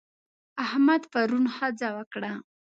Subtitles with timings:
[0.63, 2.31] احمد پرون ښځه وکړه.